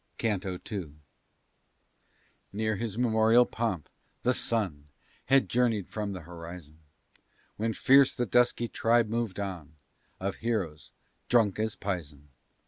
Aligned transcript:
CANTO 0.17 0.57
II 0.71 0.95
Near 2.51 2.75
his 2.77 2.97
meridian 2.97 3.45
pomp, 3.45 3.87
the 4.23 4.33
sun 4.33 4.87
Had 5.27 5.47
journey'd 5.47 5.87
from 5.87 6.15
th' 6.15 6.23
horizon; 6.23 6.79
When 7.57 7.73
fierce 7.75 8.15
the 8.15 8.25
dusky 8.25 8.67
tribe 8.67 9.09
mov'd 9.09 9.39
on, 9.39 9.75
Of 10.19 10.37
heroes 10.37 10.91
drunk 11.29 11.59
as 11.59 11.75
pison. 11.75 12.29